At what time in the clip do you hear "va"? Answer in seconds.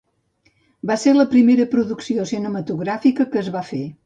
0.91-0.97, 3.59-3.65